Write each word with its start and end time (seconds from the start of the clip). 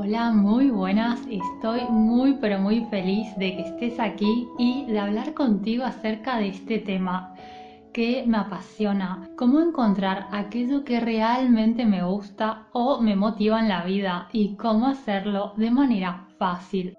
Hola, 0.00 0.30
muy 0.30 0.70
buenas. 0.70 1.18
Estoy 1.28 1.80
muy 1.90 2.34
pero 2.34 2.60
muy 2.60 2.84
feliz 2.84 3.36
de 3.36 3.56
que 3.56 3.62
estés 3.62 3.98
aquí 3.98 4.46
y 4.56 4.84
de 4.86 5.00
hablar 5.00 5.34
contigo 5.34 5.82
acerca 5.82 6.38
de 6.38 6.50
este 6.50 6.78
tema 6.78 7.34
que 7.92 8.22
me 8.24 8.38
apasiona. 8.38 9.28
Cómo 9.36 9.58
encontrar 9.58 10.28
aquello 10.30 10.84
que 10.84 11.00
realmente 11.00 11.84
me 11.84 12.04
gusta 12.04 12.68
o 12.72 13.00
me 13.00 13.16
motiva 13.16 13.58
en 13.58 13.68
la 13.68 13.82
vida 13.82 14.28
y 14.32 14.54
cómo 14.54 14.86
hacerlo 14.86 15.54
de 15.56 15.72
manera 15.72 16.28
fácil. 16.38 16.96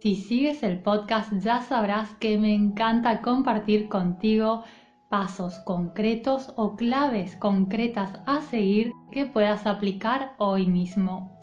Si 0.00 0.14
sigues 0.14 0.62
el 0.62 0.78
podcast 0.78 1.32
ya 1.40 1.62
sabrás 1.62 2.08
que 2.20 2.38
me 2.38 2.54
encanta 2.54 3.20
compartir 3.20 3.88
contigo 3.88 4.62
pasos 5.10 5.58
concretos 5.64 6.52
o 6.54 6.76
claves 6.76 7.34
concretas 7.34 8.12
a 8.26 8.42
seguir 8.42 8.92
que 9.10 9.26
puedas 9.26 9.66
aplicar 9.66 10.34
hoy 10.38 10.66
mismo. 10.66 11.37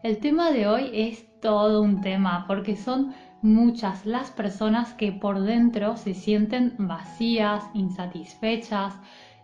El 0.00 0.18
tema 0.18 0.52
de 0.52 0.68
hoy 0.68 0.90
es 0.94 1.26
todo 1.40 1.82
un 1.82 2.00
tema 2.00 2.44
porque 2.46 2.76
son 2.76 3.14
muchas 3.42 4.06
las 4.06 4.30
personas 4.30 4.94
que 4.94 5.10
por 5.10 5.40
dentro 5.40 5.96
se 5.96 6.14
sienten 6.14 6.76
vacías, 6.78 7.64
insatisfechas 7.74 8.94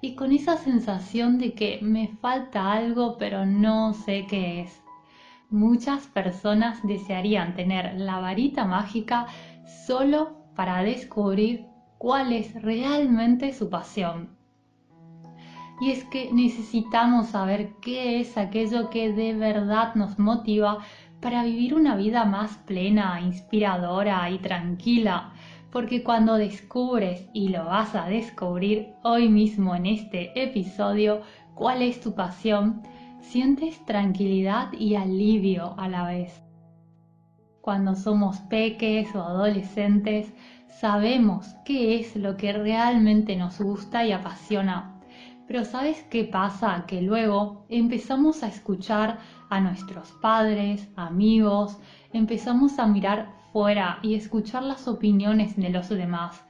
y 0.01 0.15
con 0.15 0.31
esa 0.31 0.57
sensación 0.57 1.39
de 1.39 1.55
que 1.55 1.81
me 1.83 2.07
falta 2.21 2.73
algo 2.73 3.17
pero 3.19 3.45
no 3.45 3.95
sé 3.95 4.27
qué 4.29 4.61
es. 4.61 4.81
Muchas 5.51 6.07
personas 6.07 6.79
desearían 6.87 7.55
tener 7.57 7.95
la 7.97 8.21
varita 8.21 8.65
mágica 8.65 9.27
solo 9.87 10.37
para 10.55 10.85
descubrir 10.85 11.67
cuál 11.99 12.33
es 12.33 12.55
realmente 12.63 13.53
su 13.53 13.69
pasión 13.69 14.34
y 15.81 15.91
es 15.91 16.05
que 16.05 16.33
necesitamos 16.33 17.29
saber 17.29 17.75
qué 17.81 18.21
es 18.21 18.37
aquello 18.39 18.91
que 18.91 19.13
de 19.13 19.35
verdad 19.35 19.95
nos 19.95 20.19
motiva 20.19 20.79
para 21.21 21.43
vivir 21.43 21.75
una 21.75 21.97
vida 21.97 22.25
más 22.25 22.57
plena, 22.59 23.21
inspiradora 23.21 24.29
y 24.31 24.39
tranquila, 24.39 25.33
porque 25.73 26.05
cuando 26.05 26.35
descubres, 26.35 27.29
y 27.33 27.49
lo 27.49 27.65
vas 27.65 27.95
a 27.95 28.07
descubrir 28.07 28.93
hoy 29.03 29.29
mismo 29.29 29.75
en 29.75 29.87
este 29.87 30.31
episodio, 30.41 31.23
cuál 31.55 31.83
es 31.83 32.01
tu 32.01 32.15
pasión, 32.15 32.83
sientes 33.21 33.85
tranquilidad 33.85 34.73
y 34.73 34.95
alivio 34.95 35.75
a 35.79 35.89
la 35.89 36.07
vez. 36.07 36.43
Cuando 37.61 37.97
somos 37.97 38.39
peques 38.43 39.15
o 39.15 39.23
adolescentes, 39.23 40.33
sabemos 40.69 41.55
qué 41.65 41.99
es 41.99 42.15
lo 42.15 42.37
que 42.37 42.53
realmente 42.53 43.35
nos 43.35 43.61
gusta 43.61 44.05
y 44.05 44.13
apasiona 44.13 44.94
pero 45.47 45.65
¿sabes 45.65 46.03
qué 46.11 46.25
pasa? 46.25 46.85
Que 46.87 47.03
luego 47.03 47.67
empezamos 47.69 48.43
a 48.43 48.49
escuchar 48.49 49.19
a 49.51 49.61
nuestros 49.61 50.13
padres, 50.23 50.89
amigos, 50.97 51.79
empezamos 52.13 52.79
a 52.79 52.87
mirar 52.87 53.29
fuera 53.53 53.99
y 54.03 54.15
escuchar 54.15 54.63
las 54.63 54.89
opiniones 54.89 55.57
de 55.57 55.71
los 55.71 55.89
demás. 55.89 56.43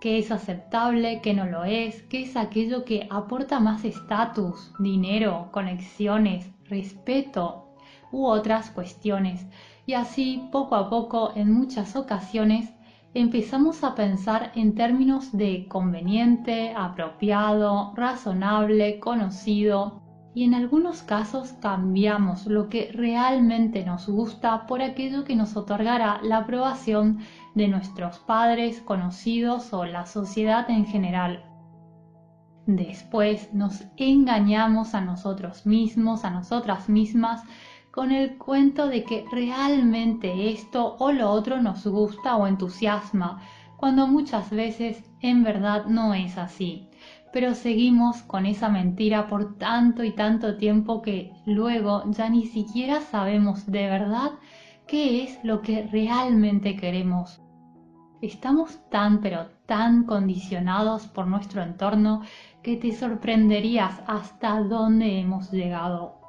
¿Qué 0.00 0.18
es 0.18 0.30
aceptable? 0.30 1.20
¿Qué 1.22 1.32
no 1.32 1.46
lo 1.46 1.64
es? 1.64 2.02
¿Qué 2.02 2.22
es 2.22 2.36
aquello 2.36 2.84
que 2.84 3.06
aporta 3.10 3.60
más 3.60 3.84
estatus, 3.84 4.72
dinero, 4.78 5.48
conexiones, 5.52 6.50
respeto 6.68 7.68
u 8.10 8.26
otras 8.26 8.70
cuestiones? 8.70 9.46
Y 9.86 9.94
así, 9.94 10.48
poco 10.52 10.76
a 10.76 10.90
poco, 10.90 11.32
en 11.34 11.52
muchas 11.52 11.96
ocasiones, 11.96 12.72
empezamos 13.14 13.84
a 13.84 13.94
pensar 13.94 14.52
en 14.54 14.74
términos 14.74 15.32
de 15.32 15.66
conveniente, 15.68 16.72
apropiado, 16.74 17.92
razonable, 17.94 18.98
conocido, 19.00 20.02
y 20.34 20.44
en 20.44 20.54
algunos 20.54 21.02
casos 21.02 21.52
cambiamos 21.60 22.46
lo 22.46 22.70
que 22.70 22.90
realmente 22.92 23.84
nos 23.84 24.08
gusta 24.08 24.66
por 24.66 24.80
aquello 24.80 25.24
que 25.24 25.36
nos 25.36 25.56
otorgará 25.56 26.20
la 26.22 26.38
aprobación 26.38 27.18
de 27.54 27.68
nuestros 27.68 28.18
padres, 28.20 28.80
conocidos 28.80 29.74
o 29.74 29.84
la 29.84 30.06
sociedad 30.06 30.70
en 30.70 30.86
general. 30.86 31.44
Después 32.66 33.52
nos 33.52 33.84
engañamos 33.96 34.94
a 34.94 35.02
nosotros 35.02 35.66
mismos, 35.66 36.24
a 36.24 36.30
nosotras 36.30 36.88
mismas, 36.88 37.42
con 37.92 38.10
el 38.10 38.38
cuento 38.38 38.88
de 38.88 39.04
que 39.04 39.26
realmente 39.30 40.50
esto 40.50 40.96
o 40.98 41.12
lo 41.12 41.30
otro 41.30 41.60
nos 41.60 41.86
gusta 41.86 42.36
o 42.36 42.46
entusiasma, 42.46 43.42
cuando 43.76 44.06
muchas 44.06 44.48
veces 44.48 45.04
en 45.20 45.44
verdad 45.44 45.84
no 45.86 46.14
es 46.14 46.38
así. 46.38 46.88
Pero 47.34 47.54
seguimos 47.54 48.22
con 48.22 48.46
esa 48.46 48.70
mentira 48.70 49.26
por 49.26 49.58
tanto 49.58 50.04
y 50.04 50.12
tanto 50.12 50.56
tiempo 50.56 51.02
que 51.02 51.32
luego 51.44 52.02
ya 52.06 52.30
ni 52.30 52.46
siquiera 52.46 53.02
sabemos 53.02 53.66
de 53.66 53.86
verdad 53.86 54.32
qué 54.86 55.24
es 55.24 55.38
lo 55.44 55.60
que 55.60 55.86
realmente 55.86 56.76
queremos. 56.76 57.42
Estamos 58.22 58.80
tan 58.88 59.20
pero 59.20 59.48
tan 59.66 60.04
condicionados 60.04 61.08
por 61.08 61.26
nuestro 61.26 61.62
entorno 61.62 62.22
que 62.62 62.76
te 62.76 62.92
sorprenderías 62.92 64.00
hasta 64.06 64.62
dónde 64.62 65.18
hemos 65.18 65.50
llegado. 65.50 66.21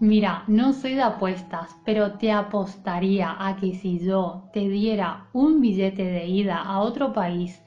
Mira, 0.00 0.44
no 0.46 0.72
soy 0.72 0.94
de 0.94 1.02
apuestas, 1.02 1.76
pero 1.84 2.12
te 2.12 2.30
apostaría 2.30 3.34
a 3.38 3.56
que 3.56 3.74
si 3.74 3.98
yo 3.98 4.48
te 4.52 4.68
diera 4.68 5.26
un 5.32 5.60
billete 5.60 6.04
de 6.04 6.26
ida 6.26 6.60
a 6.62 6.80
otro 6.80 7.12
país, 7.12 7.60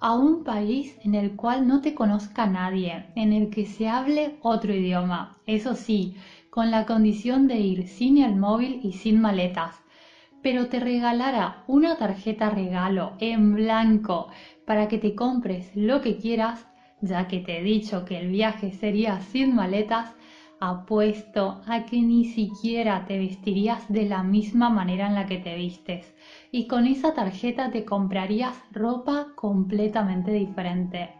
a 0.00 0.14
un 0.14 0.42
país 0.42 0.96
en 1.04 1.14
el 1.14 1.36
cual 1.36 1.66
no 1.66 1.82
te 1.82 1.94
conozca 1.94 2.46
nadie, 2.46 3.04
en 3.14 3.32
el 3.34 3.50
que 3.50 3.66
se 3.66 3.88
hable 3.88 4.36
otro 4.40 4.72
idioma, 4.74 5.36
eso 5.46 5.74
sí, 5.74 6.14
con 6.50 6.70
la 6.70 6.86
condición 6.86 7.46
de 7.46 7.56
ir 7.58 7.88
sin 7.88 8.16
el 8.18 8.36
móvil 8.36 8.80
y 8.82 8.92
sin 8.92 9.20
maletas, 9.20 9.82
pero 10.42 10.68
te 10.68 10.80
regalara 10.80 11.62
una 11.66 11.96
tarjeta 11.96 12.48
regalo 12.48 13.16
en 13.20 13.54
blanco 13.54 14.28
para 14.64 14.88
que 14.88 14.96
te 14.96 15.14
compres 15.14 15.70
lo 15.76 16.00
que 16.00 16.16
quieras, 16.16 16.66
ya 17.02 17.28
que 17.28 17.40
te 17.40 17.58
he 17.58 17.62
dicho 17.62 18.06
que 18.06 18.18
el 18.18 18.28
viaje 18.28 18.72
sería 18.72 19.20
sin 19.20 19.54
maletas, 19.54 20.14
apuesto 20.60 21.60
a 21.66 21.84
que 21.84 22.00
ni 22.00 22.24
siquiera 22.24 23.04
te 23.04 23.18
vestirías 23.18 23.86
de 23.88 24.06
la 24.06 24.22
misma 24.22 24.70
manera 24.70 25.06
en 25.06 25.14
la 25.14 25.26
que 25.26 25.38
te 25.38 25.54
vistes 25.54 26.14
y 26.50 26.66
con 26.66 26.86
esa 26.86 27.12
tarjeta 27.12 27.70
te 27.70 27.84
comprarías 27.84 28.64
ropa 28.70 29.28
completamente 29.34 30.32
diferente. 30.32 31.14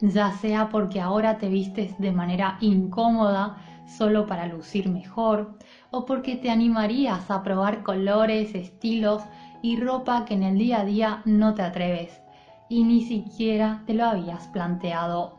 Ya 0.00 0.30
sea 0.30 0.68
porque 0.68 1.00
ahora 1.00 1.38
te 1.38 1.48
vistes 1.48 1.98
de 1.98 2.12
manera 2.12 2.56
incómoda 2.60 3.56
solo 3.86 4.26
para 4.26 4.46
lucir 4.46 4.88
mejor 4.88 5.58
o 5.90 6.04
porque 6.04 6.36
te 6.36 6.50
animarías 6.50 7.30
a 7.30 7.42
probar 7.42 7.82
colores, 7.82 8.54
estilos 8.54 9.22
y 9.62 9.80
ropa 9.80 10.24
que 10.24 10.34
en 10.34 10.44
el 10.44 10.58
día 10.58 10.80
a 10.80 10.84
día 10.84 11.22
no 11.24 11.54
te 11.54 11.62
atreves 11.62 12.22
y 12.68 12.84
ni 12.84 13.02
siquiera 13.02 13.82
te 13.86 13.94
lo 13.94 14.04
habías 14.04 14.46
planteado. 14.48 15.36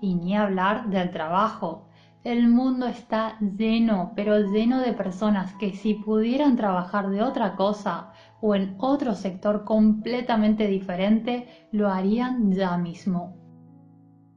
Y 0.00 0.14
ni 0.14 0.34
hablar 0.34 0.88
del 0.88 1.10
trabajo, 1.10 1.89
el 2.22 2.48
mundo 2.48 2.86
está 2.86 3.38
lleno, 3.40 4.12
pero 4.14 4.38
lleno 4.38 4.80
de 4.80 4.92
personas 4.92 5.54
que 5.54 5.72
si 5.72 5.94
pudieran 5.94 6.56
trabajar 6.56 7.08
de 7.08 7.22
otra 7.22 7.56
cosa 7.56 8.12
o 8.42 8.54
en 8.54 8.74
otro 8.78 9.14
sector 9.14 9.64
completamente 9.64 10.66
diferente, 10.66 11.48
lo 11.72 11.88
harían 11.88 12.52
ya 12.52 12.76
mismo. 12.76 13.36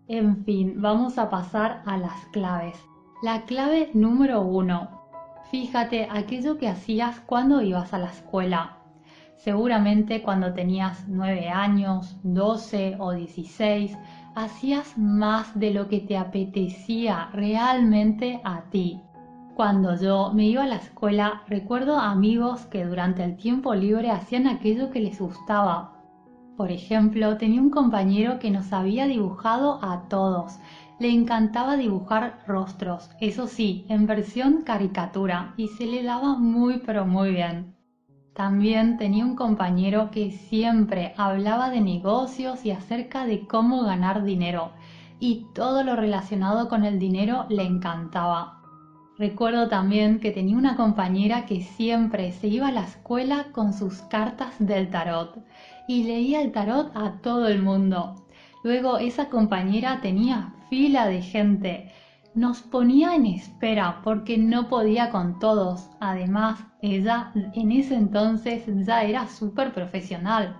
En 0.07 0.43
fin, 0.45 0.81
vamos 0.81 1.17
a 1.17 1.29
pasar 1.29 1.81
a 1.85 1.97
las 1.97 2.25
claves. 2.27 2.77
La 3.21 3.43
clave 3.43 3.89
número 3.93 4.41
uno. 4.41 5.01
Fíjate 5.51 6.07
aquello 6.09 6.57
que 6.57 6.69
hacías 6.69 7.19
cuando 7.21 7.61
ibas 7.61 7.93
a 7.93 7.99
la 7.99 8.07
escuela. 8.07 8.82
Seguramente 9.43 10.21
cuando 10.21 10.53
tenías 10.53 11.03
9 11.09 11.49
años, 11.49 12.15
12 12.23 12.95
o 12.97 13.11
16, 13.11 13.97
hacías 14.35 14.97
más 14.97 15.59
de 15.59 15.71
lo 15.71 15.89
que 15.89 15.99
te 15.99 16.15
apetecía 16.15 17.27
realmente 17.33 18.39
a 18.45 18.61
ti. 18.69 19.01
Cuando 19.53 19.99
yo 19.99 20.31
me 20.33 20.45
iba 20.45 20.63
a 20.63 20.67
la 20.67 20.77
escuela, 20.77 21.41
recuerdo 21.49 21.99
amigos 21.99 22.65
que 22.67 22.85
durante 22.85 23.21
el 23.21 23.35
tiempo 23.35 23.75
libre 23.75 24.11
hacían 24.11 24.47
aquello 24.47 24.91
que 24.91 25.01
les 25.01 25.19
gustaba. 25.19 25.91
Por 26.55 26.71
ejemplo, 26.71 27.35
tenía 27.35 27.59
un 27.59 27.69
compañero 27.69 28.39
que 28.39 28.49
nos 28.49 28.71
había 28.71 29.07
dibujado 29.07 29.77
a 29.83 30.07
todos. 30.07 30.57
Le 30.99 31.09
encantaba 31.09 31.75
dibujar 31.75 32.39
rostros, 32.47 33.11
eso 33.19 33.47
sí, 33.47 33.85
en 33.89 34.07
versión 34.07 34.61
caricatura, 34.61 35.53
y 35.57 35.67
se 35.67 35.85
le 35.85 36.01
daba 36.01 36.37
muy 36.37 36.77
pero 36.85 37.05
muy 37.05 37.31
bien. 37.31 37.82
También 38.33 38.97
tenía 38.97 39.25
un 39.25 39.35
compañero 39.35 40.09
que 40.11 40.31
siempre 40.31 41.13
hablaba 41.17 41.69
de 41.69 41.81
negocios 41.81 42.65
y 42.65 42.71
acerca 42.71 43.27
de 43.27 43.45
cómo 43.45 43.83
ganar 43.83 44.23
dinero, 44.23 44.71
y 45.19 45.45
todo 45.53 45.83
lo 45.83 45.95
relacionado 45.95 46.67
con 46.67 46.83
el 46.83 46.97
dinero 46.97 47.45
le 47.49 47.63
encantaba. 47.63 48.59
Recuerdo 49.19 49.69
también 49.69 50.19
que 50.19 50.31
tenía 50.31 50.57
una 50.57 50.75
compañera 50.75 51.45
que 51.45 51.61
siempre 51.61 52.31
se 52.31 52.47
iba 52.47 52.69
a 52.69 52.71
la 52.71 52.85
escuela 52.85 53.51
con 53.51 53.71
sus 53.71 54.01
cartas 54.01 54.55
del 54.57 54.89
tarot 54.89 55.37
y 55.87 56.03
leía 56.03 56.41
el 56.41 56.51
tarot 56.51 56.91
a 56.95 57.21
todo 57.21 57.47
el 57.47 57.61
mundo. 57.61 58.15
Luego 58.63 58.97
esa 58.97 59.29
compañera 59.29 60.01
tenía 60.01 60.55
fila 60.71 61.05
de 61.05 61.21
gente 61.21 61.91
nos 62.35 62.61
ponía 62.61 63.15
en 63.15 63.27
espera 63.27 64.01
porque 64.03 64.37
no 64.37 64.67
podía 64.67 65.11
con 65.11 65.39
todos. 65.39 65.89
Además, 65.99 66.59
ella 66.81 67.31
en 67.53 67.71
ese 67.71 67.95
entonces 67.95 68.63
ya 68.85 69.03
era 69.03 69.27
súper 69.27 69.73
profesional. 69.73 70.57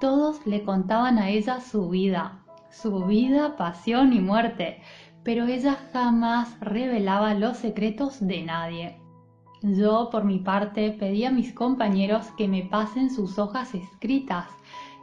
Todos 0.00 0.46
le 0.46 0.62
contaban 0.62 1.18
a 1.18 1.30
ella 1.30 1.60
su 1.60 1.88
vida, 1.88 2.44
su 2.70 3.04
vida, 3.06 3.56
pasión 3.56 4.12
y 4.12 4.20
muerte, 4.20 4.82
pero 5.24 5.46
ella 5.46 5.76
jamás 5.92 6.58
revelaba 6.60 7.34
los 7.34 7.56
secretos 7.56 8.24
de 8.24 8.44
nadie. 8.44 9.00
Yo, 9.62 10.10
por 10.10 10.24
mi 10.24 10.38
parte, 10.38 10.92
pedí 10.92 11.24
a 11.24 11.32
mis 11.32 11.52
compañeros 11.52 12.30
que 12.36 12.46
me 12.46 12.62
pasen 12.62 13.10
sus 13.10 13.38
hojas 13.38 13.74
escritas 13.74 14.46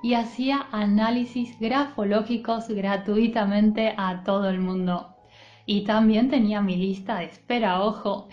y 0.02 0.14
hacía 0.14 0.68
análisis 0.72 1.60
grafológicos 1.60 2.70
gratuitamente 2.70 3.94
a 3.98 4.24
todo 4.24 4.50
el 4.50 4.60
mundo. 4.60 5.13
Y 5.66 5.86
también 5.86 6.30
tenía 6.30 6.62
mi 6.62 6.76
lista 6.76 7.20
de 7.20 7.26
espera, 7.26 7.84
ojo. 7.84 8.28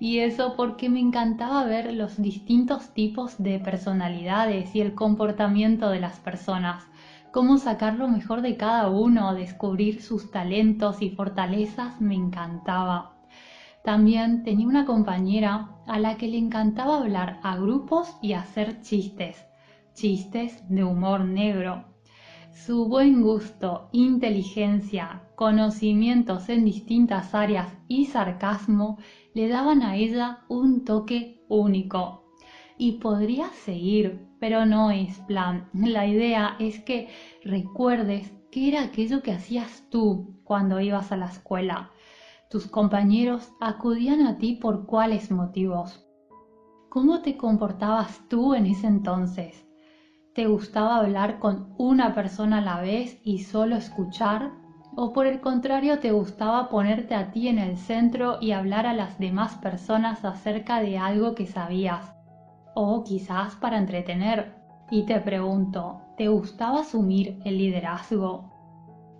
Y 0.00 0.18
eso 0.18 0.54
porque 0.56 0.90
me 0.90 1.00
encantaba 1.00 1.64
ver 1.64 1.92
los 1.94 2.20
distintos 2.20 2.92
tipos 2.92 3.42
de 3.42 3.58
personalidades 3.58 4.74
y 4.74 4.80
el 4.80 4.94
comportamiento 4.94 5.88
de 5.88 6.00
las 6.00 6.18
personas, 6.18 6.84
cómo 7.32 7.58
sacar 7.58 7.94
lo 7.94 8.08
mejor 8.08 8.42
de 8.42 8.56
cada 8.56 8.88
uno, 8.88 9.34
descubrir 9.34 10.02
sus 10.02 10.30
talentos 10.30 11.00
y 11.00 11.10
fortalezas, 11.10 12.00
me 12.00 12.14
encantaba. 12.14 13.14
También 13.82 14.44
tenía 14.44 14.66
una 14.66 14.84
compañera 14.84 15.68
a 15.86 15.98
la 15.98 16.16
que 16.16 16.28
le 16.28 16.38
encantaba 16.38 16.98
hablar 16.98 17.38
a 17.42 17.56
grupos 17.56 18.16
y 18.22 18.32
hacer 18.32 18.80
chistes, 18.80 19.44
chistes 19.94 20.62
de 20.68 20.84
humor 20.84 21.24
negro. 21.24 21.84
Su 22.52 22.88
buen 22.88 23.20
gusto, 23.20 23.88
inteligencia, 23.92 25.23
conocimientos 25.34 26.48
en 26.48 26.64
distintas 26.64 27.34
áreas 27.34 27.76
y 27.88 28.06
sarcasmo 28.06 28.98
le 29.34 29.48
daban 29.48 29.82
a 29.82 29.96
ella 29.96 30.44
un 30.48 30.84
toque 30.84 31.44
único. 31.48 32.24
Y 32.78 32.92
podría 32.92 33.48
seguir, 33.64 34.26
pero 34.40 34.66
no 34.66 34.90
es 34.90 35.18
plan. 35.20 35.68
La 35.72 36.06
idea 36.06 36.56
es 36.58 36.80
que 36.80 37.08
recuerdes 37.44 38.32
qué 38.50 38.68
era 38.68 38.82
aquello 38.82 39.22
que 39.22 39.32
hacías 39.32 39.84
tú 39.90 40.40
cuando 40.44 40.80
ibas 40.80 41.12
a 41.12 41.16
la 41.16 41.26
escuela. 41.26 41.90
Tus 42.50 42.66
compañeros 42.66 43.52
acudían 43.60 44.22
a 44.26 44.38
ti 44.38 44.54
por 44.54 44.86
cuáles 44.86 45.30
motivos. 45.30 46.04
¿Cómo 46.88 47.22
te 47.22 47.36
comportabas 47.36 48.20
tú 48.28 48.54
en 48.54 48.66
ese 48.66 48.86
entonces? 48.86 49.66
¿Te 50.34 50.46
gustaba 50.46 50.98
hablar 50.98 51.38
con 51.38 51.74
una 51.78 52.12
persona 52.12 52.58
a 52.58 52.60
la 52.60 52.80
vez 52.80 53.20
y 53.24 53.40
solo 53.40 53.76
escuchar? 53.76 54.63
¿O 54.96 55.12
por 55.12 55.26
el 55.26 55.40
contrario 55.40 55.98
te 55.98 56.12
gustaba 56.12 56.68
ponerte 56.68 57.16
a 57.16 57.32
ti 57.32 57.48
en 57.48 57.58
el 57.58 57.76
centro 57.76 58.38
y 58.40 58.52
hablar 58.52 58.86
a 58.86 58.92
las 58.92 59.18
demás 59.18 59.56
personas 59.56 60.24
acerca 60.24 60.80
de 60.80 60.98
algo 60.98 61.34
que 61.34 61.46
sabías? 61.46 62.14
O 62.74 63.02
quizás 63.02 63.56
para 63.56 63.78
entretener. 63.78 64.54
Y 64.92 65.04
te 65.04 65.18
pregunto, 65.18 66.02
¿te 66.16 66.28
gustaba 66.28 66.80
asumir 66.80 67.40
el 67.44 67.58
liderazgo? 67.58 68.52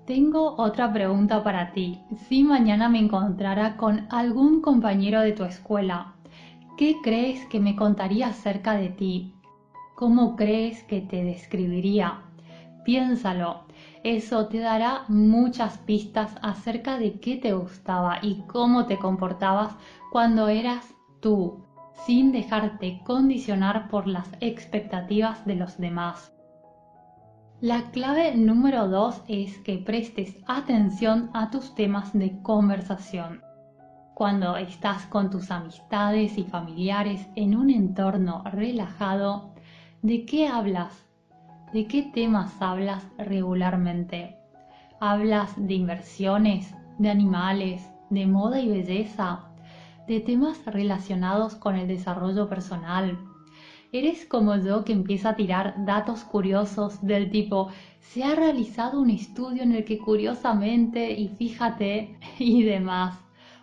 Tengo 0.07 0.55
otra 0.59 0.93
pregunta 0.93 1.43
para 1.43 1.73
ti. 1.73 2.05
Si 2.29 2.45
mañana 2.45 2.89
me 2.89 3.01
encontrara 3.01 3.77
con 3.77 4.07
algún 4.11 4.61
compañero 4.61 5.23
de 5.23 5.33
tu 5.33 5.43
escuela, 5.43 6.15
¿qué 6.79 6.99
crees 7.03 7.47
que 7.47 7.59
me 7.59 7.75
contaría 7.75 8.29
acerca 8.29 8.75
de 8.77 8.91
ti? 8.91 9.35
¿Cómo 9.97 10.37
crees 10.37 10.85
que 10.85 11.01
te 11.01 11.25
describiría? 11.25 12.21
Piénsalo, 12.85 13.64
eso 14.05 14.47
te 14.47 14.61
dará 14.61 15.05
muchas 15.09 15.79
pistas 15.79 16.37
acerca 16.43 16.99
de 16.99 17.19
qué 17.19 17.37
te 17.37 17.53
gustaba 17.53 18.19
y 18.23 18.43
cómo 18.47 18.87
te 18.87 18.99
comportabas 18.99 19.75
cuando 20.13 20.49
eras 20.49 20.95
tú, 21.21 21.65
sin 22.07 22.31
dejarte 22.31 23.01
condicionar 23.05 23.89
por 23.89 24.07
las 24.07 24.29
expectativas 24.41 25.45
de 25.47 25.57
los 25.57 25.79
demás. 25.79 26.33
La 27.61 27.91
clave 27.91 28.37
número 28.37 28.89
dos 28.89 29.23
es 29.27 29.59
que 29.59 29.79
prestes 29.79 30.37
atención 30.47 31.31
a 31.33 31.51
tus 31.51 31.75
temas 31.75 32.13
de 32.13 32.41
conversación. 32.43 33.41
Cuando 34.15 34.57
estás 34.57 35.07
con 35.07 35.31
tus 35.31 35.51
amistades 35.51 36.39
y 36.39 36.45
familiares 36.45 37.27
en 37.35 37.57
un 37.57 37.71
entorno 37.71 38.45
relajado, 38.53 39.55
¿De 40.05 40.27
qué 40.27 40.47
hablas? 40.47 41.04
¿De 41.75 41.89
qué 41.89 42.03
temas 42.03 42.63
hablas 42.63 43.05
regularmente? 43.19 44.37
¿Hablas 45.01 45.53
de 45.57 45.75
inversiones, 45.75 46.73
de 46.99 47.11
animales, 47.11 47.91
de 48.11 48.29
moda 48.29 48.61
y 48.61 48.69
belleza, 48.69 49.47
de 50.07 50.21
temas 50.21 50.65
relacionados 50.67 51.57
con 51.57 51.75
el 51.75 51.89
desarrollo 51.89 52.49
personal? 52.49 53.19
¿Eres 53.91 54.25
como 54.25 54.55
yo 54.55 54.85
que 54.85 54.93
empieza 54.93 55.31
a 55.31 55.35
tirar 55.35 55.85
datos 55.85 56.23
curiosos 56.23 57.05
del 57.05 57.29
tipo 57.29 57.71
se 57.99 58.23
ha 58.23 58.37
realizado 58.37 59.01
un 59.01 59.11
estudio 59.11 59.65
en 59.65 59.73
el 59.73 59.85
que 59.85 59.99
curiosamente 59.99 61.11
y 61.11 61.27
fíjate 61.27 62.21
y 62.39 62.63
demás? 62.63 63.19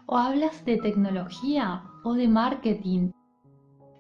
¿O 0.06 0.18
hablas 0.18 0.66
de 0.66 0.76
tecnología 0.76 1.84
o 2.04 2.16
de 2.16 2.28
marketing 2.28 3.12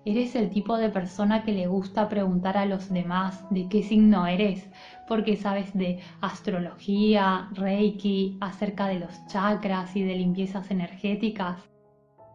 ¿Eres 0.03 0.36
el 0.36 0.50
tipo 0.50 0.77
de 0.77 0.89
persona 0.89 1.44
que 1.44 1.51
le 1.51 1.68
gusta 1.68 2.09
preguntar 2.09 2.57
a 2.57 2.65
los 2.65 2.89
demás 2.89 3.45
de 3.51 3.69
qué 3.69 3.83
signo 3.83 4.25
eres? 4.25 4.68
Porque 5.07 5.36
sabes 5.36 5.71
de 5.77 6.00
astrología, 6.21 7.48
reiki, 7.51 8.36
acerca 8.42 8.88
de 8.88 8.98
los 8.98 9.27
chakras 9.27 9.95
y 9.95 10.01
de 10.01 10.15
limpiezas 10.15 10.71
energéticas. 10.71 11.69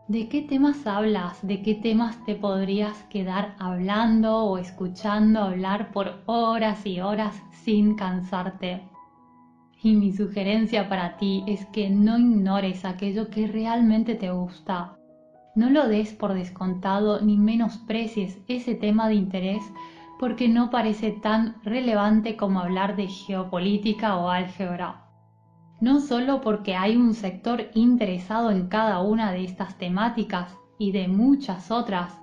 ¿De 0.07 0.29
qué 0.29 0.43
temas 0.43 0.87
hablas? 0.87 1.45
¿De 1.45 1.61
qué 1.61 1.75
temas 1.75 2.25
te 2.25 2.37
podrías 2.37 3.03
quedar 3.11 3.57
hablando 3.59 4.45
o 4.45 4.59
escuchando 4.59 5.41
hablar 5.41 5.91
por 5.91 6.23
horas 6.27 6.87
y 6.87 7.01
horas 7.01 7.43
sin 7.51 7.97
cansarte? 7.97 8.81
Y 9.83 9.97
mi 9.97 10.13
sugerencia 10.13 10.89
para 10.89 11.17
ti 11.17 11.43
es 11.49 11.67
que 11.67 11.91
no 11.91 12.17
ignores 12.17 12.85
aquello 12.85 13.29
que 13.29 13.49
realmente 13.49 14.15
te 14.15 14.31
gusta 14.31 14.97
no 15.57 15.71
lo 15.71 15.89
des 15.89 16.13
por 16.13 16.35
descontado 16.35 17.21
ni 17.23 17.39
menosprecies 17.39 18.39
ese 18.47 18.75
tema 18.75 19.09
de 19.09 19.15
interés 19.15 19.65
porque 20.19 20.49
no 20.49 20.71
parece 20.71 21.11
tan 21.11 21.57
relevante 21.65 22.37
como 22.37 22.61
hablar 22.61 22.95
de 22.95 23.09
geopolítica 23.09 24.17
o 24.17 24.31
álgebra. 24.31 25.07
No 25.81 26.01
solo 26.01 26.43
porque 26.43 26.77
hay 26.77 26.97
un 26.97 27.15
sector 27.15 27.71
interesado 27.75 28.51
en 28.51 28.69
cada 28.69 29.01
una 29.01 29.33
de 29.33 29.45
estas 29.45 29.77
temáticas 29.79 30.55
y 30.79 30.93
de 30.93 31.09
muchas 31.09 31.71
otras, 31.71 32.19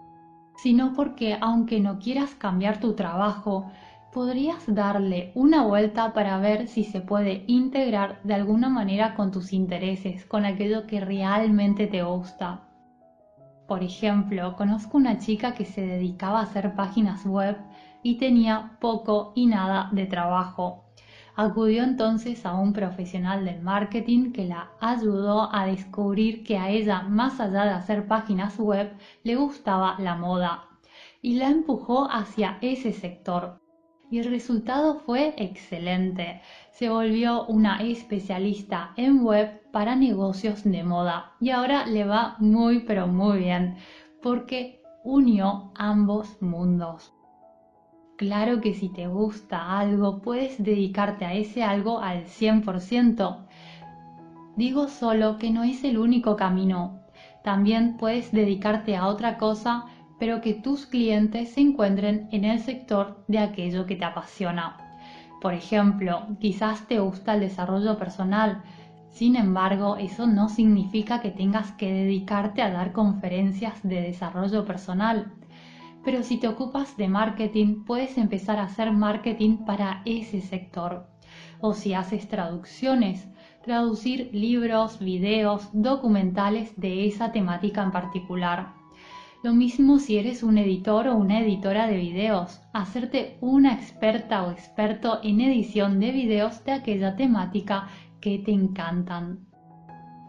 sino 0.56 0.94
porque 0.94 1.38
aunque 1.42 1.80
no 1.80 1.98
quieras 1.98 2.36
cambiar 2.36 2.80
tu 2.80 2.94
trabajo, 2.94 3.72
podrías 4.12 4.64
darle 4.68 5.32
una 5.34 5.64
vuelta 5.64 6.14
para 6.14 6.38
ver 6.38 6.68
si 6.68 6.84
se 6.84 7.02
puede 7.02 7.46
integrar 7.48 8.22
de 8.24 8.36
alguna 8.36 8.70
manera 8.70 9.16
con 9.16 9.32
tus 9.32 9.54
intereses, 9.54 10.24
con 10.26 10.46
aquello 10.46 10.86
que 10.86 11.00
realmente 11.00 11.88
te 11.88 12.04
gusta. 12.04 12.73
Por 13.68 13.82
ejemplo, 13.82 14.56
conozco 14.56 14.98
una 14.98 15.20
chica 15.20 15.54
que 15.54 15.66
se 15.66 15.82
dedicaba 15.86 16.40
a 16.40 16.44
hacer 16.44 16.76
páginas 16.76 17.26
web 17.26 17.58
y 18.04 18.18
tenía 18.18 18.78
poco 18.82 19.32
y 19.36 19.46
nada 19.48 19.90
de 19.94 20.06
trabajo. 20.06 20.84
Acudió 21.36 21.84
entonces 21.84 22.46
a 22.46 22.54
un 22.54 22.74
profesional 22.74 23.46
del 23.46 23.62
marketing 23.62 24.34
que 24.34 24.46
la 24.46 24.70
ayudó 24.80 25.50
a 25.52 25.66
descubrir 25.66 26.44
que 26.44 26.58
a 26.58 26.70
ella, 26.70 27.04
más 27.04 27.40
allá 27.40 27.64
de 27.64 27.72
hacer 27.72 28.06
páginas 28.06 28.60
web, 28.60 28.96
le 29.24 29.36
gustaba 29.36 29.96
la 29.98 30.16
moda 30.16 30.68
y 31.22 31.36
la 31.36 31.50
empujó 31.50 32.12
hacia 32.12 32.60
ese 32.62 32.92
sector. 32.92 33.63
Y 34.14 34.20
el 34.20 34.26
resultado 34.26 35.00
fue 35.00 35.34
excelente 35.38 36.40
se 36.70 36.88
volvió 36.88 37.48
una 37.48 37.82
especialista 37.82 38.94
en 38.96 39.24
web 39.26 39.64
para 39.72 39.96
negocios 39.96 40.64
de 40.64 40.84
moda 40.84 41.32
y 41.42 41.50
ahora 41.50 41.88
le 41.88 42.06
va 42.06 42.36
muy 42.38 42.82
pero 42.82 43.08
muy 43.08 43.40
bien 43.40 43.76
porque 44.22 44.84
unió 45.04 45.72
ambos 45.74 46.40
mundos. 46.44 47.12
Claro 48.16 48.62
que 48.62 48.76
si 48.76 48.90
te 48.90 49.08
gusta 49.08 49.80
algo 49.80 50.22
puedes 50.22 50.64
dedicarte 50.64 51.26
a 51.26 51.34
ese 51.34 51.64
algo 51.64 51.98
al 52.00 52.26
100%. 52.26 53.48
Digo 54.56 54.90
solo 54.90 55.40
que 55.40 55.50
no 55.50 55.64
es 55.64 55.84
el 55.84 55.98
único 55.98 56.36
camino. 56.36 57.00
También 57.44 57.98
puedes 57.98 58.32
dedicarte 58.32 58.96
a 58.96 59.08
otra 59.08 59.40
cosa 59.40 59.88
pero 60.24 60.40
que 60.40 60.54
tus 60.54 60.86
clientes 60.86 61.52
se 61.52 61.60
encuentren 61.60 62.30
en 62.32 62.46
el 62.46 62.60
sector 62.60 63.26
de 63.28 63.40
aquello 63.40 63.86
que 63.86 63.98
te 63.98 64.06
apasiona. 64.06 64.78
Por 65.42 65.54
ejemplo, 65.54 66.28
quizás 66.40 66.88
te 66.88 66.98
gusta 67.00 67.34
el 67.34 67.42
desarrollo 67.42 67.98
personal, 67.98 68.64
sin 69.10 69.36
embargo, 69.36 69.98
eso 69.98 70.26
no 70.26 70.48
significa 70.48 71.20
que 71.20 71.32
tengas 71.32 71.74
que 71.74 71.92
dedicarte 71.92 72.62
a 72.62 72.72
dar 72.72 72.94
conferencias 72.94 73.84
de 73.84 74.00
desarrollo 74.00 74.64
personal. 74.64 75.34
Pero 76.06 76.24
si 76.24 76.38
te 76.38 76.48
ocupas 76.48 76.96
de 76.96 77.10
marketing, 77.10 77.84
puedes 77.84 78.18
empezar 78.18 78.60
a 78.60 78.64
hacer 78.64 78.94
marketing 78.94 79.66
para 79.66 80.04
ese 80.06 80.40
sector. 80.40 81.06
O 81.60 81.74
si 81.74 81.94
haces 81.94 82.30
traducciones, 82.30 83.28
traducir 83.62 84.30
libros, 84.32 85.00
videos, 85.00 85.68
documentales 85.74 86.72
de 86.80 87.08
esa 87.08 87.34
temática 87.34 87.84
en 87.84 87.92
particular. 87.92 88.83
Lo 89.44 89.54
mismo 89.54 90.00
si 90.00 90.18
eres 90.18 90.42
un 90.42 90.58
editor 90.58 91.10
o 91.10 91.18
una 91.18 91.42
editora 91.42 91.88
de 91.88 91.98
videos, 91.98 92.62
hacerte 92.72 93.38
una 93.42 93.74
experta 93.74 94.44
o 94.44 94.52
experto 94.52 95.20
en 95.22 95.42
edición 95.42 96.00
de 96.00 96.12
videos 96.14 96.64
de 96.64 96.72
aquella 96.72 97.18
temática 97.18 97.90
que 98.22 98.40
te 98.40 98.52
encantan. 98.52 99.46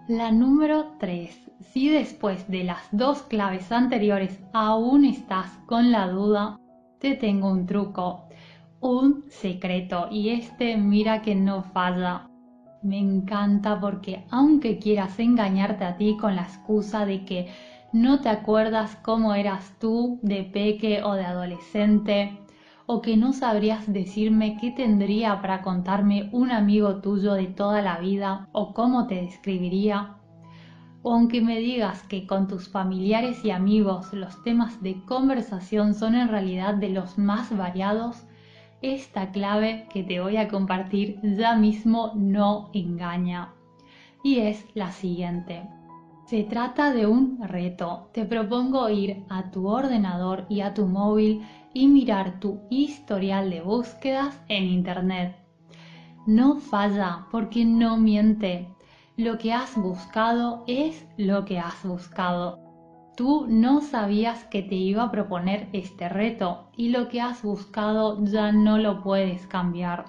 La 0.08 0.32
número 0.32 0.96
3. 0.98 1.52
Si 1.60 1.90
después 1.90 2.50
de 2.50 2.64
las 2.64 2.88
dos 2.90 3.22
claves 3.22 3.70
anteriores 3.70 4.42
aún 4.52 5.04
estás 5.04 5.48
con 5.66 5.92
la 5.92 6.08
duda, 6.08 6.58
te 6.98 7.14
tengo 7.14 7.52
un 7.52 7.66
truco, 7.66 8.24
un 8.80 9.26
secreto 9.28 10.08
y 10.10 10.30
este 10.30 10.76
mira 10.76 11.22
que 11.22 11.36
no 11.36 11.62
falla. 11.62 12.28
Me 12.82 12.98
encanta 12.98 13.78
porque 13.80 14.26
aunque 14.30 14.80
quieras 14.80 15.20
engañarte 15.20 15.84
a 15.84 15.96
ti 15.96 16.16
con 16.20 16.34
la 16.34 16.42
excusa 16.42 17.06
de 17.06 17.24
que 17.24 17.48
no 17.94 18.20
te 18.20 18.28
acuerdas 18.28 18.96
cómo 19.02 19.34
eras 19.34 19.72
tú 19.78 20.18
de 20.20 20.42
peque 20.42 21.04
o 21.04 21.12
de 21.12 21.24
adolescente, 21.24 22.40
o 22.86 23.00
que 23.00 23.16
no 23.16 23.32
sabrías 23.32 23.90
decirme 23.90 24.58
qué 24.60 24.72
tendría 24.72 25.40
para 25.40 25.62
contarme 25.62 26.28
un 26.32 26.50
amigo 26.50 26.96
tuyo 26.96 27.34
de 27.34 27.46
toda 27.46 27.82
la 27.82 27.98
vida 27.98 28.48
o 28.50 28.74
cómo 28.74 29.06
te 29.06 29.14
describiría, 29.22 30.16
o 31.04 31.12
aunque 31.12 31.40
me 31.40 31.60
digas 31.60 32.02
que 32.02 32.26
con 32.26 32.48
tus 32.48 32.68
familiares 32.68 33.44
y 33.44 33.52
amigos 33.52 34.12
los 34.12 34.42
temas 34.42 34.82
de 34.82 35.00
conversación 35.04 35.94
son 35.94 36.16
en 36.16 36.26
realidad 36.26 36.74
de 36.74 36.88
los 36.88 37.16
más 37.16 37.56
variados, 37.56 38.26
esta 38.82 39.30
clave 39.30 39.86
que 39.92 40.02
te 40.02 40.20
voy 40.20 40.36
a 40.36 40.48
compartir 40.48 41.20
ya 41.22 41.54
mismo 41.54 42.10
no 42.16 42.70
engaña. 42.72 43.52
Y 44.24 44.40
es 44.40 44.66
la 44.74 44.90
siguiente. 44.90 45.62
Se 46.26 46.42
trata 46.42 46.90
de 46.90 47.06
un 47.06 47.38
reto. 47.42 48.08
Te 48.14 48.24
propongo 48.24 48.88
ir 48.88 49.24
a 49.28 49.50
tu 49.50 49.68
ordenador 49.68 50.46
y 50.48 50.62
a 50.62 50.72
tu 50.72 50.86
móvil 50.86 51.46
y 51.74 51.86
mirar 51.86 52.40
tu 52.40 52.60
historial 52.70 53.50
de 53.50 53.60
búsquedas 53.60 54.40
en 54.48 54.64
Internet. 54.64 55.36
No 56.26 56.56
falla 56.56 57.26
porque 57.30 57.66
no 57.66 57.98
miente. 57.98 58.74
Lo 59.18 59.36
que 59.36 59.52
has 59.52 59.76
buscado 59.76 60.64
es 60.66 61.06
lo 61.18 61.44
que 61.44 61.58
has 61.58 61.84
buscado. 61.84 62.58
Tú 63.16 63.46
no 63.46 63.82
sabías 63.82 64.44
que 64.44 64.62
te 64.62 64.76
iba 64.76 65.04
a 65.04 65.10
proponer 65.10 65.68
este 65.74 66.08
reto 66.08 66.70
y 66.74 66.88
lo 66.88 67.08
que 67.08 67.20
has 67.20 67.42
buscado 67.42 68.24
ya 68.24 68.50
no 68.50 68.78
lo 68.78 69.02
puedes 69.02 69.46
cambiar. 69.46 70.06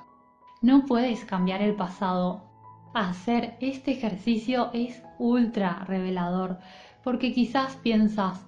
No 0.62 0.86
puedes 0.86 1.26
cambiar 1.26 1.62
el 1.62 1.76
pasado. 1.76 2.55
Hacer 2.96 3.58
este 3.60 3.92
ejercicio 3.92 4.70
es 4.72 5.04
ultra 5.20 5.84
revelador 5.86 6.60
porque 7.04 7.34
quizás 7.34 7.76
piensas, 7.76 8.40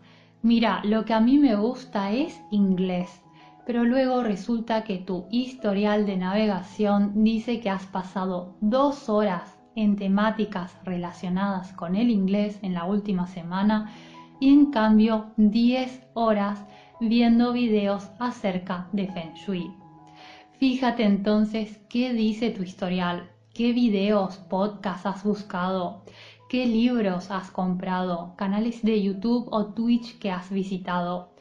mira, 0.42 0.80
lo 0.86 1.04
que 1.04 1.14
a 1.14 1.20
mí 1.20 1.38
me 1.38 1.58
gusta 1.58 2.14
es 2.14 2.40
inglés, 2.50 3.22
pero 3.66 3.84
luego 3.84 4.24
resulta 4.24 4.86
que 4.86 5.00
tu 5.00 5.26
historial 5.32 6.06
de 6.06 6.16
navegación 6.16 7.26
dice 7.26 7.60
que 7.60 7.70
has 7.70 7.88
pasado 7.88 8.56
dos 8.62 9.10
horas 9.10 9.60
en 9.76 9.98
temáticas 9.98 10.78
relacionadas 10.86 11.74
con 11.74 11.98
el 11.98 12.10
inglés 12.10 12.58
en 12.62 12.74
la 12.74 12.86
última 12.86 13.28
semana 13.28 13.92
y 14.40 14.48
en 14.48 14.72
cambio 14.72 15.34
10 15.36 16.08
horas 16.14 16.64
viendo 17.02 17.52
videos 17.52 18.10
acerca 18.18 18.88
de 18.94 19.08
Feng 19.08 19.34
Shui. 19.34 19.74
Fíjate 20.58 21.04
entonces 21.04 21.82
qué 21.90 22.14
dice 22.14 22.50
tu 22.52 22.64
historial, 22.64 23.30
qué 23.58 23.74
videos, 23.74 24.38
podcasts 24.38 25.08
has 25.08 25.24
buscado, 25.24 26.04
qué 26.48 26.68
libros 26.68 27.32
has 27.32 27.50
comprado, 27.50 28.36
canales 28.38 28.84
de 28.84 29.02
YouTube 29.02 29.48
o 29.50 29.74
Twitch 29.74 30.20
que 30.20 30.30
has 30.30 30.52
visitado, 30.52 31.34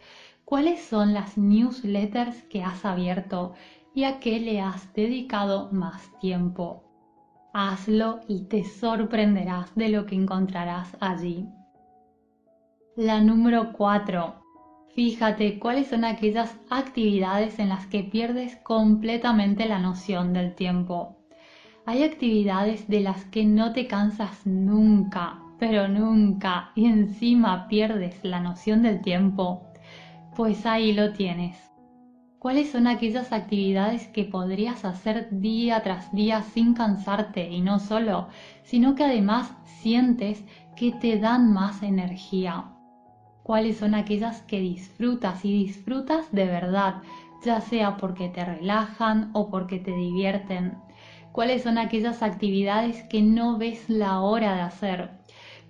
cuáles 0.46 0.82
son 0.82 1.12
las 1.12 1.36
newsletters 1.36 2.42
que 2.44 2.62
has 2.62 2.86
abierto 2.86 3.52
y 3.94 4.04
a 4.04 4.18
qué 4.18 4.40
le 4.40 4.62
has 4.62 4.94
dedicado 4.94 5.68
más 5.72 6.10
tiempo. 6.18 6.84
Hazlo 7.52 8.20
y 8.28 8.44
te 8.44 8.64
sorprenderás 8.64 9.74
de 9.74 9.90
lo 9.90 10.06
que 10.06 10.14
encontrarás 10.14 10.96
allí. 11.00 11.46
La 12.96 13.20
número 13.20 13.74
4. 13.74 14.36
Fíjate 14.94 15.58
cuáles 15.58 15.88
son 15.88 16.06
aquellas 16.06 16.56
actividades 16.70 17.58
en 17.58 17.68
las 17.68 17.86
que 17.88 18.04
pierdes 18.04 18.56
completamente 18.56 19.66
la 19.66 19.80
noción 19.80 20.32
del 20.32 20.54
tiempo. 20.54 21.25
Hay 21.86 22.02
actividades 22.02 22.88
de 22.88 23.00
las 23.00 23.24
que 23.26 23.44
no 23.44 23.72
te 23.72 23.86
cansas 23.86 24.44
nunca, 24.44 25.38
pero 25.58 25.88
nunca, 25.88 26.72
y 26.74 26.86
encima 26.86 27.68
pierdes 27.68 28.18
la 28.24 28.40
noción 28.40 28.82
del 28.82 29.00
tiempo. 29.00 29.62
Pues 30.34 30.66
ahí 30.66 30.92
lo 30.92 31.12
tienes. 31.12 31.56
¿Cuáles 32.40 32.70
son 32.70 32.88
aquellas 32.88 33.32
actividades 33.32 34.08
que 34.08 34.24
podrías 34.24 34.84
hacer 34.84 35.28
día 35.30 35.80
tras 35.82 36.12
día 36.12 36.42
sin 36.42 36.74
cansarte 36.74 37.48
y 37.50 37.60
no 37.60 37.78
solo, 37.78 38.26
sino 38.64 38.94
que 38.96 39.04
además 39.04 39.54
sientes 39.64 40.44
que 40.74 40.90
te 40.90 41.18
dan 41.18 41.52
más 41.52 41.82
energía? 41.82 42.66
cuáles 43.46 43.76
son 43.76 43.94
aquellas 43.94 44.42
que 44.42 44.58
disfrutas 44.58 45.44
y 45.44 45.52
disfrutas 45.52 46.32
de 46.32 46.46
verdad, 46.46 46.96
ya 47.44 47.60
sea 47.60 47.96
porque 47.96 48.28
te 48.28 48.44
relajan 48.44 49.30
o 49.34 49.50
porque 49.50 49.78
te 49.78 49.92
divierten, 49.92 50.76
cuáles 51.36 51.64
son 51.64 51.76
aquellas 51.76 52.22
actividades 52.22 53.02
que 53.10 53.20
no 53.20 53.58
ves 53.58 53.90
la 53.90 54.22
hora 54.22 54.54
de 54.54 54.62
hacer, 54.62 55.10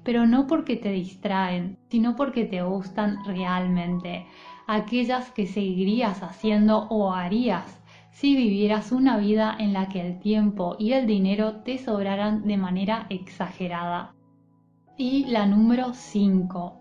pero 0.05 0.25
no 0.25 0.47
porque 0.47 0.77
te 0.77 0.93
distraen, 0.93 1.77
sino 1.91 2.15
porque 2.15 2.45
te 2.45 2.63
gustan 2.63 3.25
realmente, 3.25 4.27
aquellas 4.69 5.33
que 5.33 5.49
seguirías 5.49 6.23
haciendo 6.23 6.87
o 6.89 7.13
harías 7.13 7.83
si 8.13 8.37
vivieras 8.37 8.93
una 8.93 9.17
vida 9.17 9.57
en 9.59 9.73
la 9.73 9.89
que 9.89 10.01
el 10.01 10.21
tiempo 10.21 10.77
y 10.79 10.93
el 10.93 11.09
dinero 11.09 11.57
te 11.63 11.79
sobraran 11.79 12.47
de 12.47 12.57
manera 12.57 13.07
exagerada. 13.11 14.15
Y 14.97 15.25
la 15.25 15.47
número 15.47 15.95
5 15.95 16.81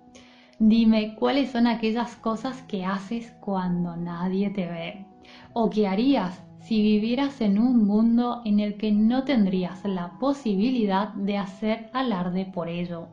Dime 0.60 1.16
cuáles 1.16 1.50
son 1.50 1.66
aquellas 1.66 2.16
cosas 2.18 2.62
que 2.62 2.86
haces 2.86 3.36
cuando 3.42 3.98
nadie 3.98 4.52
te 4.52 4.68
ve 4.68 5.06
o 5.54 5.72
que 5.72 5.88
harías 5.88 6.45
si 6.66 6.82
vivieras 6.82 7.42
en 7.42 7.60
un 7.60 7.86
mundo 7.86 8.42
en 8.44 8.60
el 8.60 8.76
que 8.78 8.92
no 8.92 9.24
tendrías 9.24 9.86
la 9.86 10.18
posibilidad 10.18 11.10
de 11.10 11.38
hacer 11.38 11.92
alarde 11.94 12.46
por 12.52 12.70
ello. 12.70 13.08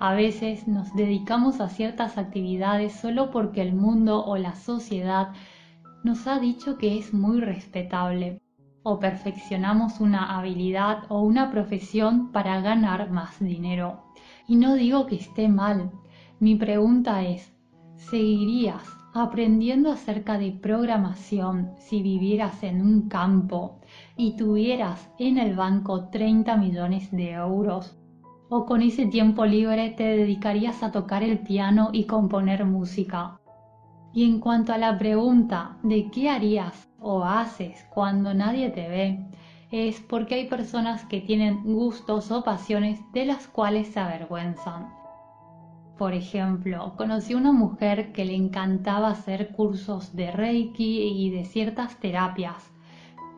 A 0.00 0.14
veces 0.14 0.66
nos 0.66 0.92
dedicamos 0.96 1.60
a 1.60 1.68
ciertas 1.68 2.18
actividades 2.18 2.92
solo 2.92 3.30
porque 3.30 3.62
el 3.62 3.72
mundo 3.72 4.24
o 4.24 4.36
la 4.36 4.56
sociedad 4.56 5.28
nos 6.02 6.26
ha 6.26 6.40
dicho 6.40 6.76
que 6.76 6.98
es 6.98 7.14
muy 7.14 7.40
respetable 7.40 8.42
o 8.82 8.98
perfeccionamos 8.98 10.00
una 10.00 10.36
habilidad 10.36 11.04
o 11.08 11.20
una 11.20 11.52
profesión 11.52 12.32
para 12.32 12.60
ganar 12.62 13.10
más 13.12 13.38
dinero. 13.38 14.02
Y 14.48 14.56
no 14.56 14.74
digo 14.74 15.06
que 15.06 15.14
esté 15.14 15.48
mal, 15.48 15.92
mi 16.40 16.56
pregunta 16.56 17.22
es, 17.22 17.54
¿seguirías 17.94 18.95
aprendiendo 19.18 19.90
acerca 19.90 20.38
de 20.38 20.52
programación 20.52 21.72
si 21.78 22.02
vivieras 22.02 22.62
en 22.62 22.80
un 22.80 23.08
campo 23.08 23.80
y 24.16 24.36
tuvieras 24.36 25.08
en 25.18 25.38
el 25.38 25.54
banco 25.54 26.08
30 26.08 26.56
millones 26.56 27.10
de 27.10 27.32
euros? 27.32 27.96
¿O 28.48 28.64
con 28.64 28.82
ese 28.82 29.06
tiempo 29.06 29.44
libre 29.44 29.90
te 29.90 30.04
dedicarías 30.04 30.82
a 30.82 30.92
tocar 30.92 31.22
el 31.22 31.40
piano 31.40 31.90
y 31.92 32.04
componer 32.04 32.64
música? 32.64 33.40
Y 34.12 34.24
en 34.24 34.40
cuanto 34.40 34.72
a 34.72 34.78
la 34.78 34.96
pregunta 34.96 35.76
de 35.82 36.10
qué 36.10 36.30
harías 36.30 36.88
o 37.00 37.24
haces 37.24 37.84
cuando 37.92 38.34
nadie 38.34 38.70
te 38.70 38.88
ve, 38.88 39.26
es 39.70 40.00
porque 40.00 40.36
hay 40.36 40.48
personas 40.48 41.04
que 41.04 41.20
tienen 41.20 41.64
gustos 41.64 42.30
o 42.30 42.44
pasiones 42.44 43.00
de 43.12 43.26
las 43.26 43.48
cuales 43.48 43.88
se 43.88 44.00
avergüenzan. 44.00 45.05
Por 45.98 46.12
ejemplo, 46.12 46.92
conocí 46.96 47.34
una 47.34 47.52
mujer 47.52 48.12
que 48.12 48.26
le 48.26 48.34
encantaba 48.34 49.08
hacer 49.08 49.52
cursos 49.52 50.14
de 50.14 50.30
Reiki 50.30 51.02
y 51.02 51.30
de 51.30 51.46
ciertas 51.46 51.98
terapias, 52.00 52.70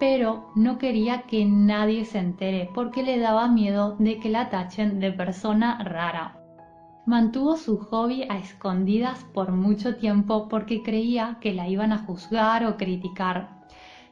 pero 0.01 0.51
no 0.57 0.77
quería 0.77 1.23
que 1.23 1.45
nadie 1.45 2.05
se 2.05 2.19
entere 2.19 2.69
porque 2.75 3.05
le 3.05 3.19
daba 3.21 3.47
miedo 3.47 3.95
de 4.01 4.19
que 4.19 4.29
la 4.29 4.51
tachen 4.51 4.99
de 4.99 5.13
persona 5.13 5.79
rara. 5.85 6.35
Mantuvo 7.07 7.57
su 7.57 7.79
hobby 7.79 8.25
a 8.29 8.39
escondidas 8.39 9.25
por 9.33 9.53
mucho 9.53 9.95
tiempo 9.95 10.49
porque 10.49 10.83
creía 10.83 11.39
que 11.41 11.55
la 11.55 11.69
iban 11.69 11.93
a 11.93 11.99
juzgar 11.99 12.67
o 12.67 12.77
criticar. 12.77 13.57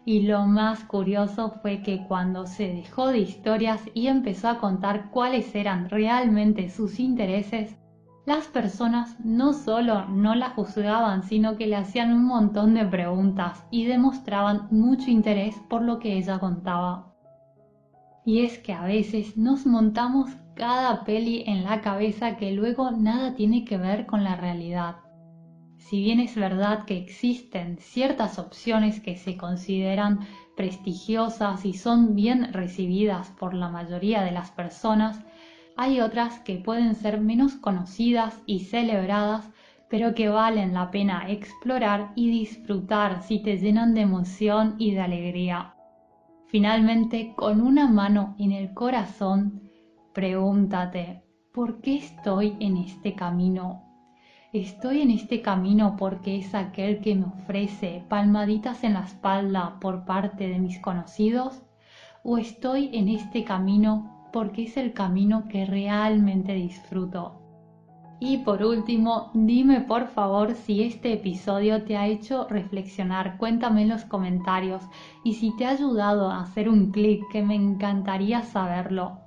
Y 0.04 0.22
lo 0.22 0.46
más 0.46 0.84
curioso 0.84 1.50
fue 1.62 1.82
que 1.82 2.06
cuando 2.06 2.46
se 2.46 2.72
dejó 2.72 3.08
de 3.08 3.18
historias 3.18 3.82
y 3.92 4.06
empezó 4.06 4.48
a 4.48 4.58
contar 4.58 5.10
cuáles 5.10 5.52
eran 5.56 5.90
realmente 5.90 6.70
sus 6.70 7.00
intereses, 7.00 7.76
las 8.26 8.48
personas 8.48 9.16
no 9.24 9.52
solo 9.52 10.06
no 10.06 10.34
la 10.34 10.50
juzgaban, 10.50 11.22
sino 11.22 11.56
que 11.56 11.68
le 11.68 11.76
hacían 11.76 12.12
un 12.12 12.24
montón 12.24 12.74
de 12.74 12.84
preguntas 12.84 13.64
y 13.70 13.84
demostraban 13.84 14.66
mucho 14.72 15.10
interés 15.10 15.54
por 15.70 15.82
lo 15.82 16.00
que 16.00 16.18
ella 16.18 16.40
contaba. 16.40 17.12
Y 18.24 18.44
es 18.44 18.58
que 18.58 18.72
a 18.72 18.82
veces 18.82 19.36
nos 19.36 19.64
montamos 19.64 20.28
cada 20.56 21.04
peli 21.04 21.44
en 21.46 21.62
la 21.62 21.80
cabeza 21.80 22.36
que 22.36 22.50
luego 22.50 22.90
nada 22.90 23.36
tiene 23.36 23.64
que 23.64 23.78
ver 23.78 24.06
con 24.06 24.24
la 24.24 24.34
realidad. 24.34 24.96
Si 25.78 26.00
bien 26.00 26.18
es 26.18 26.34
verdad 26.34 26.84
que 26.84 26.98
existen 26.98 27.78
ciertas 27.78 28.40
opciones 28.40 28.98
que 28.98 29.16
se 29.16 29.36
consideran 29.36 30.26
prestigiosas 30.56 31.64
y 31.64 31.74
son 31.74 32.16
bien 32.16 32.52
recibidas 32.52 33.30
por 33.38 33.54
la 33.54 33.68
mayoría 33.68 34.22
de 34.22 34.32
las 34.32 34.50
personas, 34.50 35.22
hay 35.76 36.00
otras 36.00 36.40
que 36.40 36.56
pueden 36.56 36.94
ser 36.94 37.20
menos 37.20 37.54
conocidas 37.54 38.42
y 38.46 38.60
celebradas, 38.60 39.50
pero 39.88 40.14
que 40.14 40.28
valen 40.28 40.72
la 40.72 40.90
pena 40.90 41.30
explorar 41.30 42.12
y 42.16 42.30
disfrutar 42.30 43.22
si 43.22 43.40
te 43.40 43.58
llenan 43.58 43.94
de 43.94 44.00
emoción 44.00 44.74
y 44.78 44.92
de 44.92 45.00
alegría. 45.00 45.74
Finalmente, 46.46 47.34
con 47.36 47.60
una 47.60 47.86
mano 47.86 48.34
en 48.38 48.52
el 48.52 48.72
corazón, 48.72 49.60
pregúntate, 50.14 51.22
¿por 51.52 51.80
qué 51.82 51.96
estoy 51.96 52.56
en 52.58 52.78
este 52.78 53.14
camino? 53.14 53.82
¿Estoy 54.52 55.02
en 55.02 55.10
este 55.10 55.42
camino 55.42 55.96
porque 55.98 56.38
es 56.38 56.54
aquel 56.54 57.00
que 57.00 57.14
me 57.14 57.26
ofrece 57.26 58.02
palmaditas 58.08 58.82
en 58.82 58.94
la 58.94 59.04
espalda 59.04 59.78
por 59.80 60.06
parte 60.06 60.48
de 60.48 60.58
mis 60.58 60.78
conocidos? 60.78 61.62
¿O 62.22 62.38
estoy 62.38 62.90
en 62.94 63.08
este 63.08 63.44
camino 63.44 64.15
porque 64.32 64.64
es 64.64 64.76
el 64.76 64.92
camino 64.92 65.48
que 65.48 65.64
realmente 65.64 66.54
disfruto. 66.54 67.42
Y 68.18 68.38
por 68.38 68.62
último, 68.64 69.30
dime 69.34 69.82
por 69.82 70.06
favor 70.08 70.54
si 70.54 70.82
este 70.82 71.12
episodio 71.12 71.84
te 71.84 71.98
ha 71.98 72.06
hecho 72.06 72.46
reflexionar, 72.48 73.36
cuéntame 73.36 73.82
en 73.82 73.90
los 73.90 74.04
comentarios 74.04 74.82
y 75.22 75.34
si 75.34 75.54
te 75.56 75.66
ha 75.66 75.70
ayudado 75.70 76.30
a 76.30 76.40
hacer 76.40 76.70
un 76.70 76.92
clic, 76.92 77.22
que 77.30 77.42
me 77.42 77.54
encantaría 77.54 78.42
saberlo. 78.42 79.18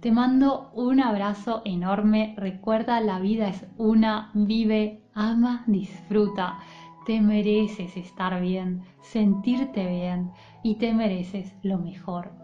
Te 0.00 0.10
mando 0.10 0.70
un 0.74 1.00
abrazo 1.00 1.60
enorme, 1.64 2.34
recuerda 2.38 3.00
la 3.00 3.20
vida 3.20 3.48
es 3.48 3.66
una, 3.76 4.30
vive, 4.34 5.02
ama, 5.14 5.64
disfruta. 5.66 6.58
Te 7.06 7.20
mereces 7.20 7.96
estar 7.96 8.40
bien, 8.40 8.82
sentirte 9.02 9.86
bien 9.86 10.30
y 10.62 10.76
te 10.76 10.94
mereces 10.94 11.54
lo 11.62 11.78
mejor. 11.78 12.43